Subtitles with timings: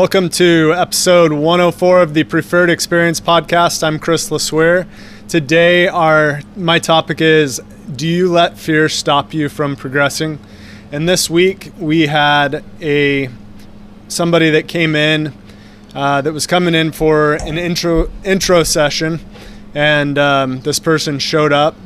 [0.00, 3.82] Welcome to episode 104 of the Preferred Experience podcast.
[3.82, 4.86] I'm Chris LeSueur.
[5.28, 7.60] Today, our my topic is:
[7.94, 10.38] Do you let fear stop you from progressing?
[10.90, 13.28] And this week, we had a
[14.08, 15.34] somebody that came in
[15.94, 19.20] uh, that was coming in for an intro intro session,
[19.74, 21.76] and um, this person showed up,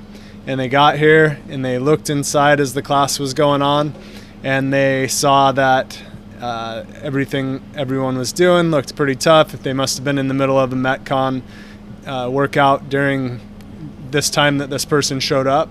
[0.47, 3.93] and they got here and they looked inside as the class was going on,
[4.45, 6.01] and they saw that
[6.41, 9.53] uh, everything everyone was doing looked pretty tough.
[9.53, 11.43] They must have been in the middle of a Metcon
[12.07, 13.41] uh, workout during
[14.11, 15.69] this time that this person showed up.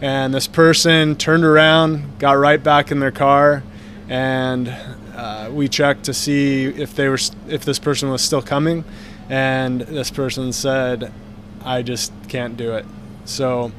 [0.00, 3.62] And this person turned around, got right back in their car,
[4.08, 4.74] and
[5.14, 8.84] uh, we checked to see if they were if this person was still coming.
[9.28, 11.12] And this person said,
[11.62, 12.86] "I just can't do it."
[13.26, 13.72] So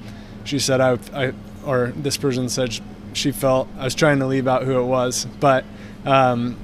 [0.43, 1.33] she said, "I," I
[1.65, 2.79] or this person said
[3.13, 5.65] she felt I was trying to leave out who it was, but
[6.05, 6.57] um,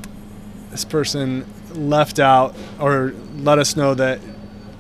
[0.72, 4.20] this person left out or let us know that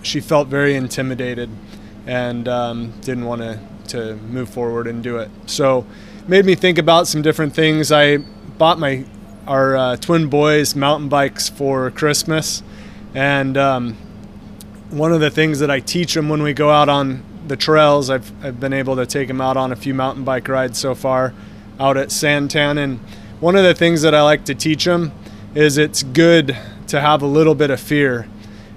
[0.01, 1.49] she felt very intimidated
[2.05, 3.59] and um, didn't want to
[3.89, 5.29] to move forward and do it.
[5.45, 5.85] So
[6.27, 7.91] made me think about some different things.
[7.91, 9.05] I bought my
[9.47, 12.63] our uh, twin boys mountain bikes for Christmas,
[13.13, 13.93] and um,
[14.89, 18.09] one of the things that I teach them when we go out on the trails,
[18.09, 20.95] I've I've been able to take them out on a few mountain bike rides so
[20.95, 21.33] far,
[21.79, 22.99] out at Santan and
[23.39, 25.11] one of the things that I like to teach them
[25.53, 28.27] is it's good to have a little bit of fear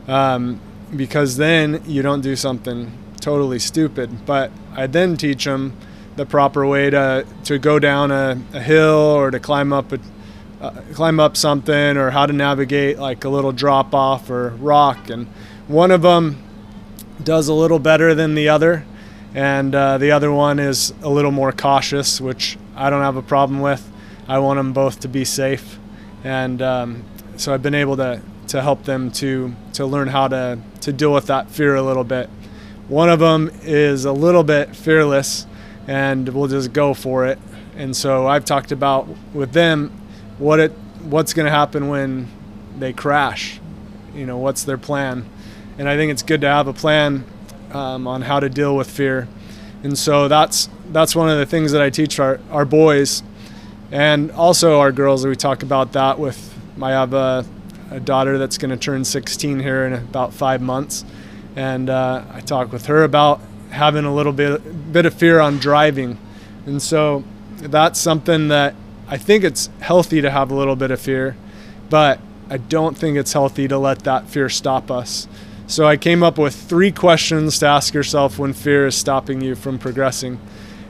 [0.07, 0.61] um,
[0.95, 4.27] because then you don't do something totally stupid.
[4.27, 5.75] But I then teach them
[6.17, 10.01] the proper way to, to go down a, a hill or to climb up a,
[10.61, 15.09] uh, climb up something or how to navigate like a little drop off or rock.
[15.09, 15.27] And
[15.69, 16.37] one of them
[17.25, 18.85] does a little better than the other,
[19.35, 23.23] and uh, the other one is a little more cautious, which I don't have a
[23.23, 23.91] problem with.
[24.29, 25.79] I want them both to be safe,
[26.25, 27.05] and um,
[27.37, 31.13] so I've been able to to help them to to learn how to to deal
[31.13, 32.29] with that fear a little bit.
[32.89, 35.47] One of them is a little bit fearless,
[35.87, 37.39] and will just go for it.
[37.77, 39.91] And so I've talked about with them
[40.39, 40.73] what it
[41.03, 42.29] what's going to happen when
[42.79, 43.61] they crash.
[44.15, 45.29] You know, what's their plan?
[45.81, 47.25] And I think it's good to have a plan
[47.73, 49.27] um, on how to deal with fear.
[49.83, 53.23] And so that's that's one of the things that I teach our, our boys
[53.91, 55.27] and also our girls.
[55.27, 56.55] We talk about that with.
[56.83, 57.47] I have a,
[57.91, 61.03] a daughter that's going to turn 16 here in about five months,
[61.57, 65.57] and uh, I talk with her about having a little bit bit of fear on
[65.57, 66.19] driving,
[66.67, 67.25] and so
[67.57, 68.75] that's something that
[69.09, 71.37] I think it's healthy to have a little bit of fear,
[71.89, 72.21] but
[72.51, 75.27] I don't think it's healthy to let that fear stop us.
[75.71, 79.55] So I came up with three questions to ask yourself when fear is stopping you
[79.55, 80.41] from progressing.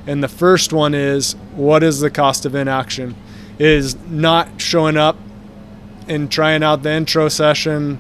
[0.07, 3.15] And the first one is what is the cost of inaction?
[3.59, 5.19] Is not showing up
[6.09, 7.99] and trying out the intro session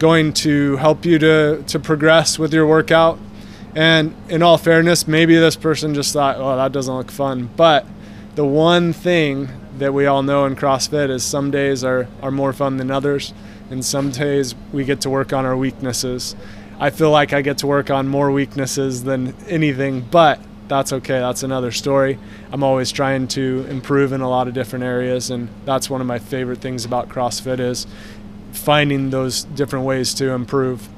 [0.00, 3.20] going to help you to, to progress with your workout?
[3.76, 7.50] And in all fairness, maybe this person just thought, oh, that doesn't look fun.
[7.54, 7.86] But
[8.34, 9.48] the one thing
[9.78, 13.32] that we all know in CrossFit is some days are, are more fun than others.
[13.70, 16.34] And some days we get to work on our weaknesses.
[16.78, 21.18] I feel like I get to work on more weaknesses than anything, but that's okay.
[21.18, 22.18] That's another story.
[22.52, 26.06] I'm always trying to improve in a lot of different areas, and that's one of
[26.06, 27.86] my favorite things about CrossFit is
[28.52, 30.88] finding those different ways to improve.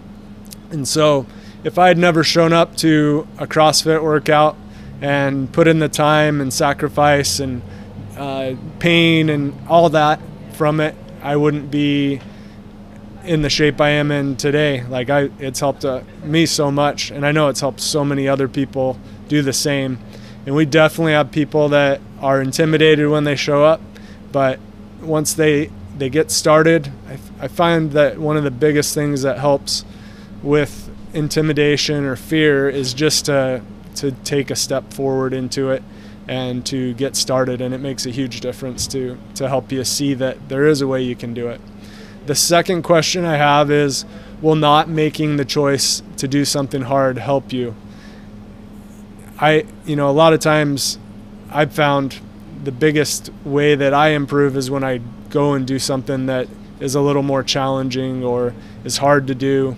[0.70, 1.26] And so,
[1.64, 4.56] if I had never shown up to a CrossFit workout
[5.02, 7.60] and put in the time and sacrifice and
[8.16, 10.20] uh, pain and all that
[10.52, 12.20] from it, I wouldn't be
[13.24, 14.84] in the shape I am in today.
[14.84, 18.28] Like I, it's helped uh, me so much, and I know it's helped so many
[18.28, 18.98] other people
[19.28, 19.98] do the same.
[20.46, 23.80] And we definitely have people that are intimidated when they show up,
[24.30, 24.58] but
[25.00, 29.38] once they they get started, I, I find that one of the biggest things that
[29.38, 29.84] helps
[30.42, 33.62] with intimidation or fear is just to
[33.96, 35.82] to take a step forward into it
[36.28, 40.14] and to get started and it makes a huge difference to to help you see
[40.14, 41.60] that there is a way you can do it.
[42.26, 44.04] The second question I have is
[44.40, 47.74] will not making the choice to do something hard help you?
[49.40, 50.98] I, you know, a lot of times
[51.50, 52.20] I've found
[52.62, 55.00] the biggest way that I improve is when I
[55.30, 56.46] go and do something that
[56.78, 58.54] is a little more challenging or
[58.84, 59.76] is hard to do.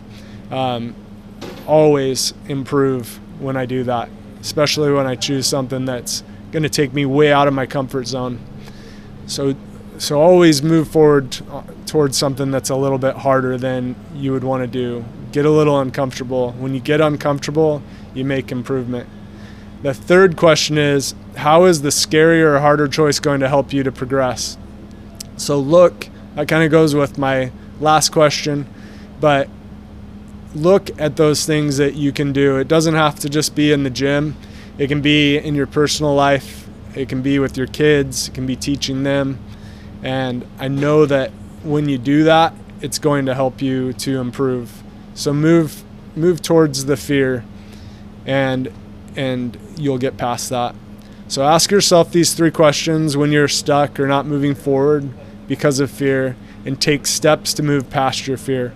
[0.50, 0.94] Um,
[1.66, 4.08] always improve when I do that,
[4.40, 8.06] especially when I choose something that's going to take me way out of my comfort
[8.06, 8.40] zone.
[9.26, 9.54] So,
[9.98, 14.44] so always move forward uh, towards something that's a little bit harder than you would
[14.44, 15.04] want to do.
[15.32, 16.52] Get a little uncomfortable.
[16.52, 17.82] When you get uncomfortable,
[18.14, 19.08] you make improvement.
[19.82, 23.82] The third question is how is the scarier or harder choice going to help you
[23.82, 24.56] to progress?
[25.36, 28.66] So look that kind of goes with my last question.
[29.20, 29.48] But
[30.54, 32.56] look at those things that you can do.
[32.58, 34.36] It doesn't have to just be in the gym,
[34.78, 38.46] it can be in your personal life, it can be with your kids, it can
[38.46, 39.38] be teaching them.
[40.02, 41.30] And I know that
[41.62, 44.82] when you do that, it's going to help you to improve.
[45.14, 45.82] So move
[46.16, 47.44] move towards the fear
[48.26, 48.72] and
[49.16, 50.74] and you'll get past that.
[51.28, 55.08] So ask yourself these three questions when you're stuck or not moving forward
[55.48, 58.74] because of fear and take steps to move past your fear.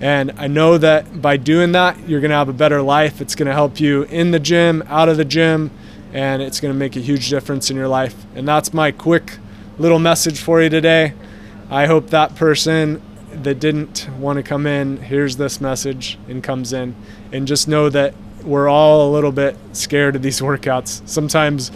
[0.00, 3.20] And I know that by doing that, you're going to have a better life.
[3.20, 5.70] It's going to help you in the gym, out of the gym,
[6.12, 8.16] and it's going to make a huge difference in your life.
[8.34, 9.38] And that's my quick
[9.78, 11.12] little message for you today.
[11.68, 13.02] I hope that person
[13.32, 16.94] that didn't want to come in hears this message and comes in.
[17.30, 21.06] And just know that we're all a little bit scared of these workouts.
[21.06, 21.70] Sometimes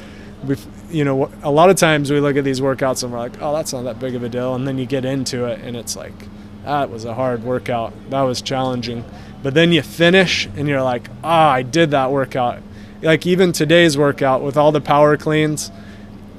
[0.44, 0.56] we
[0.90, 3.52] you know, a lot of times we look at these workouts and we're like, oh,
[3.52, 4.54] that's not that big of a deal.
[4.54, 6.14] And then you get into it and it's like,
[6.64, 7.92] that was a hard workout.
[8.10, 9.04] That was challenging.
[9.42, 12.62] But then you finish and you're like, ah, I did that workout.
[13.02, 15.70] Like even today's workout with all the power cleans,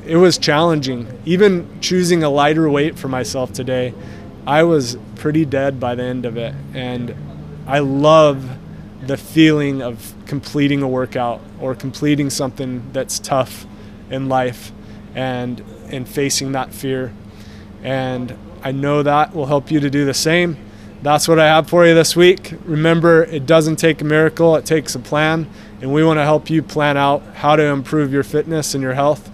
[0.06, 1.22] it was challenging.
[1.26, 3.94] Even choosing a lighter weight for myself today,
[4.48, 6.56] I was pretty dead by the end of it.
[6.74, 7.16] And
[7.68, 8.58] I love
[9.06, 13.68] the feeling of completing a workout or completing something that's tough
[14.10, 14.72] in life
[15.14, 17.14] and and facing that fear.
[17.84, 18.36] And
[18.66, 20.58] I know that will help you to do the same.
[21.04, 22.56] That's what I have for you this week.
[22.66, 25.48] Remember, it doesn't take a miracle, it takes a plan.
[25.82, 28.96] And we want to help you plan out how to improve your fitness and your
[28.96, 29.30] health,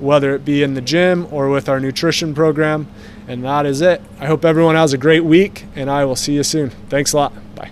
[0.00, 2.88] whether it be in the gym or with our nutrition program.
[3.28, 4.02] And that is it.
[4.18, 6.70] I hope everyone has a great week, and I will see you soon.
[6.88, 7.54] Thanks a lot.
[7.54, 7.70] Bye.